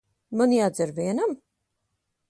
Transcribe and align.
Man 0.39 0.55
jādzer 0.55 0.95
vienam? 1.01 1.39